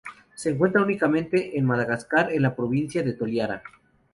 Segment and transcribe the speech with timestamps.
[0.33, 3.61] Se encuentra únicamente en Madagascar en la provincia de Toliara.